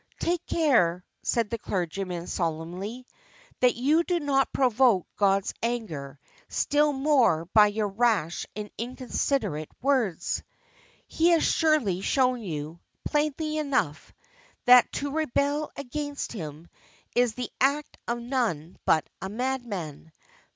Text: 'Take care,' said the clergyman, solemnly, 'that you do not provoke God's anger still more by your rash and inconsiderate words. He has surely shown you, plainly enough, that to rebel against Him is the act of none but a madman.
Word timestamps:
'Take 0.19 0.43
care,' 0.47 1.05
said 1.21 1.51
the 1.51 1.59
clergyman, 1.59 2.25
solemnly, 2.25 3.05
'that 3.59 3.75
you 3.75 4.03
do 4.03 4.19
not 4.19 4.51
provoke 4.51 5.05
God's 5.15 5.53
anger 5.61 6.19
still 6.49 6.91
more 6.91 7.45
by 7.53 7.67
your 7.67 7.87
rash 7.87 8.47
and 8.55 8.71
inconsiderate 8.79 9.69
words. 9.79 10.41
He 11.05 11.29
has 11.29 11.43
surely 11.43 12.01
shown 12.01 12.41
you, 12.41 12.79
plainly 13.05 13.59
enough, 13.59 14.11
that 14.65 14.91
to 14.93 15.11
rebel 15.11 15.71
against 15.77 16.31
Him 16.31 16.67
is 17.15 17.35
the 17.35 17.51
act 17.61 17.99
of 18.07 18.17
none 18.19 18.77
but 18.85 19.07
a 19.21 19.29
madman. 19.29 20.11